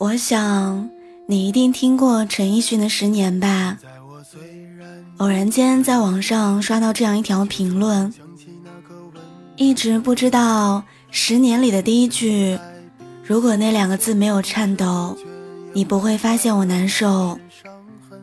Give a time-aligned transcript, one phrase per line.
[0.00, 0.88] 我想
[1.26, 3.76] 你一定听过陈奕迅的《十年》吧？
[5.18, 8.10] 偶然间在网上刷到这样一条评论，
[9.56, 10.78] 一直不知道
[11.10, 12.58] 《十年》里的第一句
[13.22, 15.14] “如果那两个字没有颤抖，
[15.74, 17.38] 你不会发现我难受”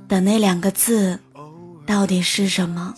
[0.09, 1.19] 的那两个字
[1.85, 2.91] 到底是什么。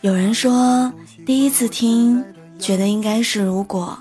[0.00, 0.90] 有人说，
[1.26, 2.24] 第一次听
[2.58, 3.98] 觉得应该是“如果”，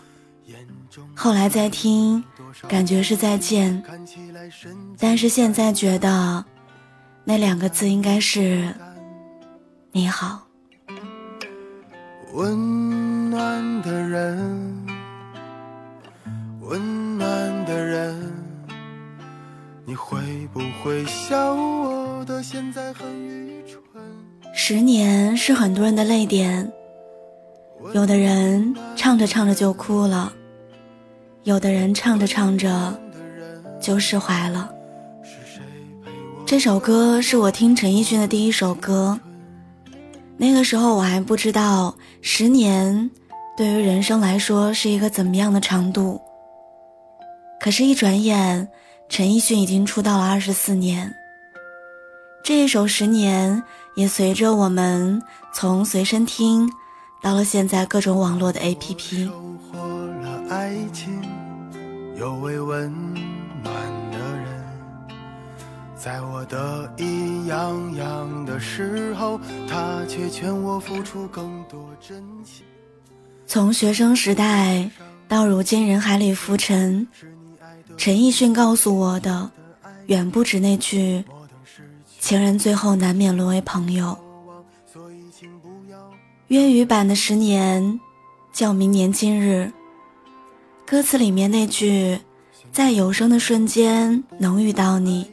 [1.14, 2.24] 后来再听，
[2.68, 3.82] 感觉是再见，
[5.00, 6.44] 但是现在觉得
[7.24, 8.74] 那两个字应该是
[9.92, 10.48] “你好”。
[12.34, 14.86] 温暖的人，
[16.62, 18.34] 温暖的人，
[19.86, 20.20] 你会
[20.54, 23.80] 不会笑我的现在很愚蠢？
[24.54, 26.72] 十年是很多人的泪点，
[27.94, 30.32] 有的人唱着唱着就哭了，
[31.50, 32.96] 有的人唱着唱着
[33.82, 34.72] 就释怀了。
[36.46, 39.20] 这首歌是我听陈奕迅的第一首歌，
[40.38, 43.10] 那个时候我还不知道十年
[43.58, 46.22] 对于人生来说是一个怎么样的长度。
[47.60, 48.68] 可是，一转眼，
[49.10, 51.12] 陈奕迅已经出道了二十四年。
[52.44, 53.58] 这一首《十年》
[53.96, 55.20] 也随着我们
[55.52, 56.72] 从随身听，
[57.24, 59.32] 到了现在各种网络的 APP。
[62.20, 62.92] 有位温
[63.64, 63.74] 暖
[64.12, 64.62] 的人，
[65.96, 72.66] 在我得意洋洋的时候，他却劝我付出更多真情。
[73.48, 74.90] 从学生时代
[75.30, 77.08] 到如今人海里浮沉，
[77.96, 79.50] 陈奕迅告诉我的，
[80.08, 81.24] 远不止那句。
[82.20, 84.18] 情人最后难免沦为朋友。
[86.50, 87.82] 粤语版的《十年》
[88.52, 89.72] 叫《明年今日》，
[90.90, 92.20] 歌词里面那句
[92.74, 95.30] “在有生的瞬间能遇到你，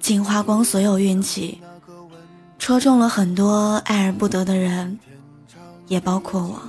[0.00, 1.60] 竟花光所有运气”，
[2.58, 4.98] 戳中了很多爱而不得的人，
[5.86, 6.60] 也包括我。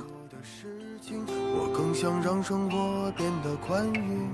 [1.26, 4.28] 我更想让生活变得宽裕。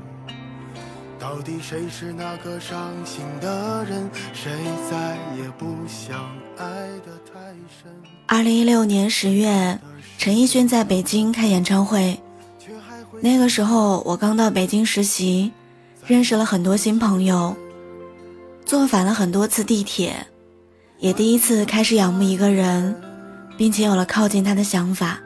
[1.19, 4.11] 到底谁是那个伤心的人？
[4.35, 4.53] 谁
[4.91, 6.19] 再也不想
[6.59, 6.67] 爱
[6.99, 7.41] 得太
[7.81, 7.91] 深？
[8.27, 9.79] 二零一六年十月，
[10.19, 12.21] 陈奕迅在北京开演唱会。
[13.23, 15.53] 那个时候我刚到北京实习，
[16.07, 17.55] 认识了很多新朋友，
[18.65, 20.27] 坐反了很多次地铁，
[20.99, 22.95] 也第一次开始仰慕一个人，
[23.59, 25.19] 并且有了靠近他的想法。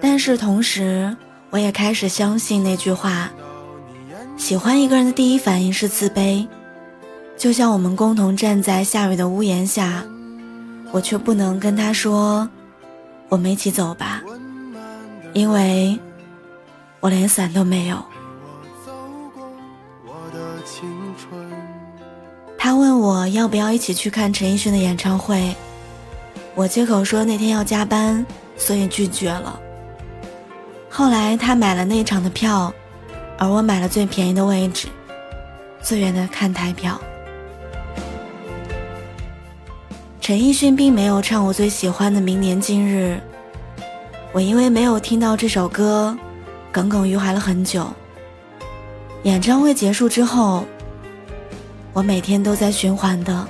[0.00, 1.16] 但是同时，
[1.48, 3.30] 我也开始相信那句话。
[4.36, 6.46] 喜欢一个人的第一反应是自卑，
[7.36, 10.04] 就像我们共同站在下雨的屋檐下，
[10.90, 12.48] 我却不能跟他说
[13.30, 14.22] ：“我们一起走吧。”
[15.32, 15.98] 因为
[17.02, 18.02] 我连伞都没有。
[22.56, 25.54] 他问我要不要一起去看陈奕迅的演唱会，
[26.54, 28.24] 我借口说那天要加班，
[28.56, 29.60] 所以拒绝了。
[30.88, 32.72] 后来他买了那场的票。
[33.38, 34.86] 而我买了最便宜的位置，
[35.82, 37.00] 最远的看台票。
[40.20, 43.20] 陈奕迅并没有唱我最喜欢的《明年今日》，
[44.30, 46.16] 我因为没有听到这首歌，
[46.72, 47.86] 耿耿于怀了很久。
[49.22, 50.64] 演唱会结束之后，
[51.92, 53.46] 我每天都在循环的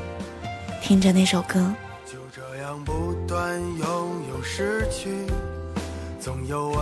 [0.82, 1.72] 听着那首歌。
[2.04, 5.10] 就这样不断拥有失去，
[6.20, 6.76] 总有温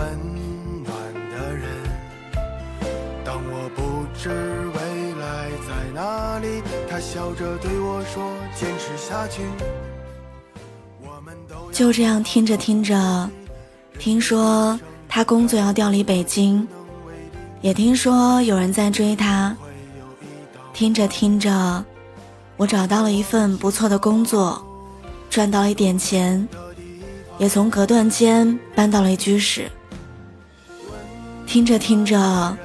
[0.83, 0.97] 暖
[1.31, 1.69] 的人。
[3.25, 4.01] 当我不。
[4.23, 6.63] 知未来在哪里？
[6.91, 9.41] 他笑着对我说：“坚持下去。”
[11.73, 13.31] 就这样听着听着，
[13.99, 14.79] 听说
[15.11, 16.67] 他工作要调离北京，
[17.61, 19.55] 也听说有人在追他。
[20.73, 21.85] 听着听着，
[22.57, 24.65] 我找到了一份不错的工作，
[25.29, 26.49] 赚到了一点钱，
[27.39, 29.69] 也从隔断间搬到了一居室。
[31.45, 32.57] 听着听着。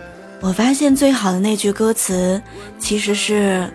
[0.41, 2.39] 我发现最好的那句歌词，
[2.77, 3.67] 其实是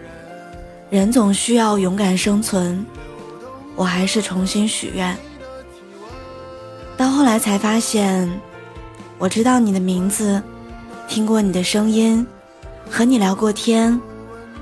[0.88, 2.86] “人总需要勇敢生存”。
[3.74, 5.16] 我还是重新许愿。
[6.96, 8.30] 到后来才发现，
[9.20, 10.42] 我知道你的名字，
[11.06, 12.26] 听过你的声音，
[12.88, 14.00] 和你聊过天，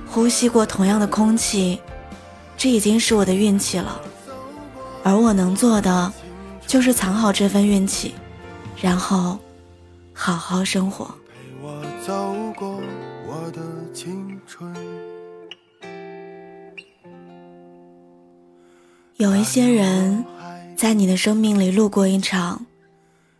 [0.05, 1.81] 呼吸过同样的空气，
[2.57, 4.01] 这已经是我的运气了。
[5.05, 6.13] 而我能做的，
[6.67, 8.17] 就是藏好这份运气，
[8.83, 9.39] 然后
[10.13, 11.09] 好好生活。
[19.19, 20.25] 有一些人，
[20.77, 22.67] 在你的生命里路过一场，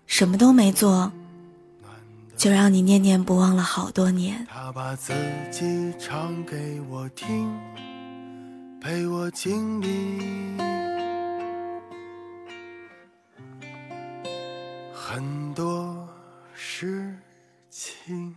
[0.09, 1.13] 什么都没做，
[2.37, 4.45] 就让你念念不忘了好多年。
[4.51, 5.13] 他把自
[5.53, 7.49] 己唱给我听，
[8.81, 10.57] 陪我经历
[14.93, 16.09] 很多
[16.53, 17.15] 事
[17.71, 18.35] 情。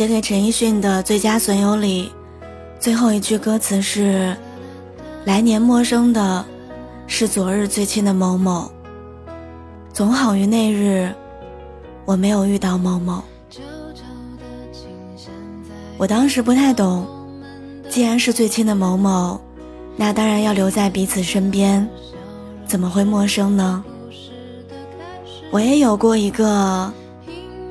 [0.00, 2.10] 写给陈奕迅的《最佳损友》里，
[2.78, 4.34] 最后一句歌词是
[5.26, 6.42] ：“来年陌生的，
[7.06, 8.72] 是昨日最亲的某某。
[9.92, 11.12] 总好于那日，
[12.06, 13.22] 我没有遇到某某。”
[16.00, 17.06] 我当时不太懂，
[17.90, 19.38] 既然是最亲的某某，
[19.98, 21.86] 那当然要留在彼此身边，
[22.66, 23.84] 怎么会陌生呢？
[25.50, 26.90] 我也有过一个。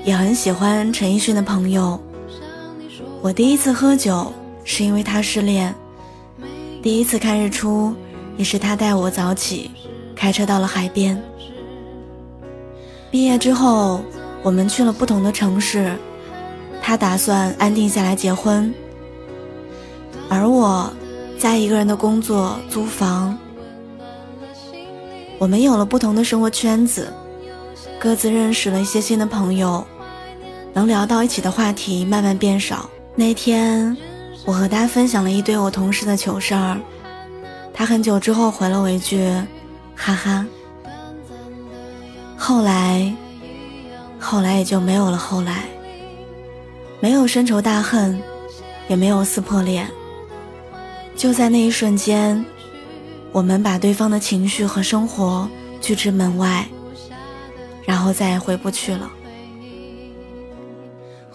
[0.05, 1.99] 也很喜欢陈奕迅的朋友。
[3.21, 4.31] 我第一次喝酒
[4.63, 5.75] 是因为他失恋，
[6.81, 7.93] 第一次看日出
[8.37, 9.71] 也是他带我早起，
[10.15, 11.21] 开车到了海边。
[13.11, 14.01] 毕业之后，
[14.41, 15.97] 我们去了不同的城市，
[16.81, 18.73] 他打算安定下来结婚，
[20.29, 20.89] 而我
[21.37, 23.37] 在一个人的工作租房。
[25.37, 27.11] 我们有了不同的生活圈子。
[27.99, 29.85] 各自认识了一些新的朋友，
[30.73, 32.89] 能聊到一起的话题慢慢变少。
[33.19, 33.97] 那天，
[34.45, 36.79] 我和他分享了一堆我同事的糗事儿，
[37.73, 39.29] 他很久之后回了我一句
[39.93, 40.47] ：“哈哈。”
[42.39, 43.13] 后来，
[44.17, 45.65] 后来也就没有了后来，
[47.01, 48.17] 没有深仇大恨，
[48.87, 49.85] 也没有撕破脸。
[51.13, 52.45] 就在那一瞬间，
[53.33, 55.45] 我们把对方的情绪和生活
[55.81, 56.65] 拒之门外。
[57.85, 59.11] 然后再也回不去了。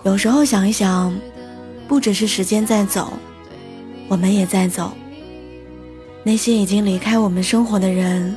[0.03, 1.15] 有时候想一想，
[1.87, 3.13] 不只是时间在走，
[4.09, 4.93] 我们也在走。
[6.23, 8.37] 那些已经离开我们生活的人，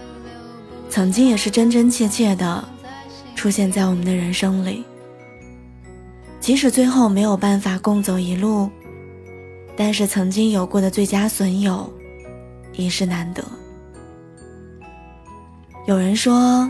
[0.89, 2.67] 曾经也是真真切切的
[3.35, 4.83] 出现在我们的人生里。
[6.39, 8.69] 即使最后没有办法共走一路，
[9.75, 11.91] 但是曾经有过的最佳损友，
[12.73, 13.43] 已是难得。
[15.85, 16.69] 有人说。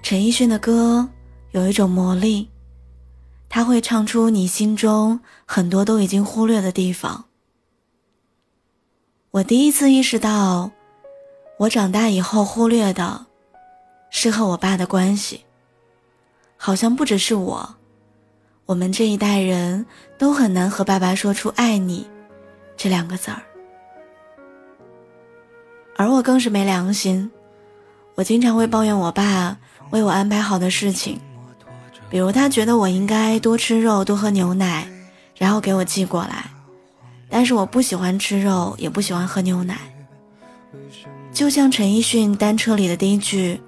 [0.00, 1.06] 陈奕迅的歌
[1.50, 2.48] 有一种魔力，
[3.48, 7.24] 他会唱出你心中很多都已经忽略的地方。
[9.30, 10.70] 我第一次意识到，
[11.58, 13.26] 我长大以后忽略的，
[14.10, 15.44] 是和我爸的关系。
[16.56, 17.76] 好像不只是我，
[18.66, 19.86] 我们这一代人
[20.18, 22.08] 都很难和爸爸说出“爱你”
[22.76, 23.42] 这两个字儿，
[25.96, 27.30] 而我更是没良心。
[28.16, 29.56] 我经常会抱怨我爸
[29.90, 31.20] 为我安排好的事情，
[32.10, 34.86] 比如他觉得我应该多吃肉、多喝牛奶，
[35.36, 36.46] 然后给我寄过来。
[37.28, 39.78] 但是我不喜欢吃肉，也不喜欢喝牛奶。
[41.32, 43.60] 就像陈奕迅《单车》里的第一句：“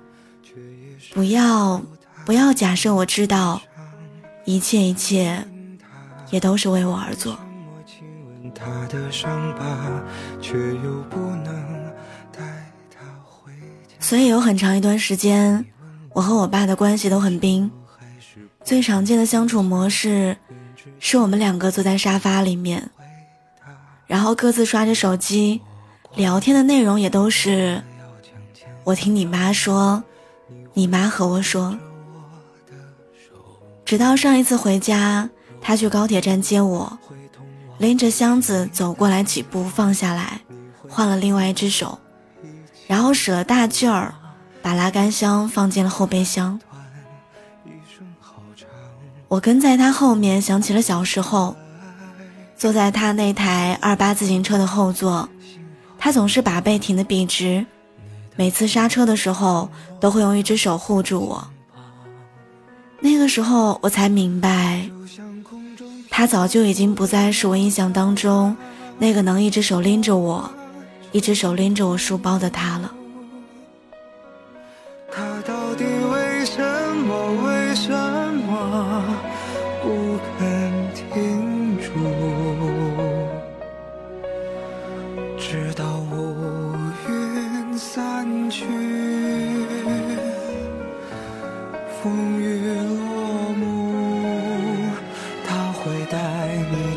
[1.12, 1.80] 不要，
[2.25, 3.61] 不要假设我知道，
[4.47, 5.44] 一切一切，
[6.30, 7.38] 也都是为我而做。”
[14.00, 15.64] 所以有很长一段时间，
[16.14, 17.70] 我和我爸的关系都很冰。
[18.64, 20.37] 最常见的相处模式，
[20.99, 22.90] 是我们两个坐在沙发里面，
[24.07, 25.61] 然后各自刷着手机，
[26.14, 27.83] 聊天的内容也都是
[28.85, 30.02] 我听你妈说，
[30.75, 31.76] 你妈和我说。
[33.85, 35.29] 直到上一次回家，
[35.61, 36.99] 他去高铁站接我，
[37.79, 40.40] 拎着箱子走过来几步，放下来，
[40.88, 41.99] 换了另外一只手，
[42.87, 44.14] 然后使了大劲儿，
[44.62, 46.61] 把拉杆箱放进了后备箱。
[49.31, 51.55] 我跟在他后面，想起了小时候，
[52.59, 55.29] 坐在他那台二八自行车的后座，
[55.97, 57.65] 他总是把背挺得笔直，
[58.35, 59.71] 每次刹车的时候
[60.01, 61.49] 都会用一只手护住我。
[62.99, 64.91] 那个时候我才明白，
[66.11, 68.57] 他早就已经不再是我印象当中
[68.99, 70.51] 那个能一只手拎着我，
[71.13, 72.93] 一只手拎着我书包的他了。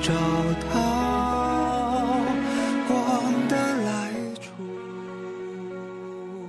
[0.03, 0.11] 找
[0.69, 0.79] 到
[2.89, 3.55] 光的
[3.85, 4.51] 来处。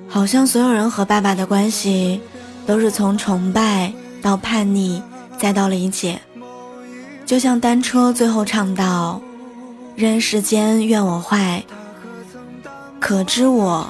[0.08, 2.20] 好像所有人和爸爸的关系，
[2.66, 5.00] 都是从崇拜到叛逆，
[5.38, 6.20] 再到理解。
[7.25, 9.23] 就像单车最后唱到
[9.94, 11.64] ：“人世间怨我坏，
[12.99, 13.87] 可知我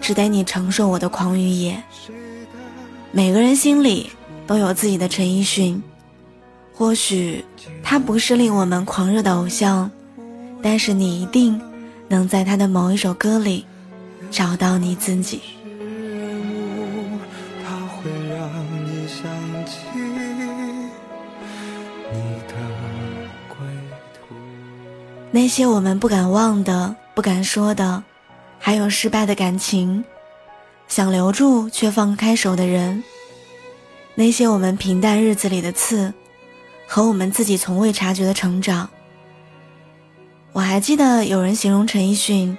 [0.00, 1.82] 只得你承受我的狂语也。”
[3.10, 4.10] 每个人心里
[4.46, 5.82] 都有自己的陈奕迅，
[6.78, 7.44] 或许
[7.82, 9.90] 他不是令我们狂热的偶像，
[10.62, 11.60] 但是你一定
[12.06, 13.66] 能在他的某一首歌里
[14.30, 15.40] 找到你自己。
[25.32, 28.04] 那些我们不敢忘的、不敢说的，
[28.60, 30.04] 还有失败的感情，
[30.86, 33.02] 想留住却放开手的人，
[34.14, 36.14] 那些我们平淡日子里的刺，
[36.88, 38.88] 和我们自己从未察觉的成长。
[40.52, 42.56] 我还记得有人形容陈奕迅，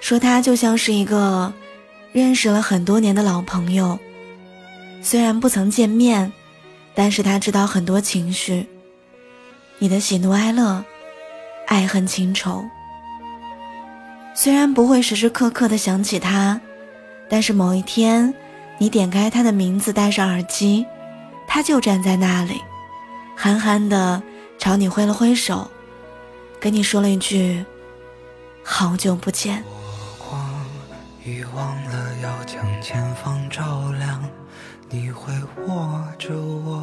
[0.00, 1.52] 说他就像是一个
[2.12, 3.98] 认识了很多年的老朋友，
[5.02, 6.32] 虽然不曾见面，
[6.94, 8.66] 但是他知道很多情绪，
[9.78, 10.84] 你的喜怒哀乐。
[11.66, 12.64] 爱恨情仇，
[14.36, 16.60] 虽然不会时时刻刻的想起他，
[17.28, 18.32] 但是某一天，
[18.78, 20.86] 你点开他的名字，戴上耳机，
[21.48, 22.62] 他就站在那里，
[23.36, 24.20] 憨憨的
[24.58, 25.70] 朝你挥了挥手，
[26.58, 27.64] 跟你说了一句
[28.64, 29.62] ：“好久不见。”
[30.18, 30.66] 光
[31.24, 34.24] 遗忘了要将前方照亮，
[34.88, 35.32] 你会
[35.68, 36.75] 握着我